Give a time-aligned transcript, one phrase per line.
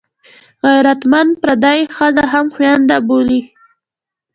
[0.65, 3.41] غیرتمند پردۍ ښځه هم خوینده بولي